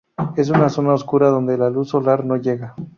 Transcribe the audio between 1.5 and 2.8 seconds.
la luz solar no llega.